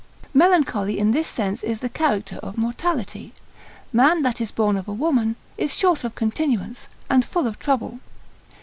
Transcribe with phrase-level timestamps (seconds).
[0.33, 3.35] Melancholy in this sense is the character of mortality.
[3.93, 7.99] Man that is born of a woman, is of short continuance, and full of trouble.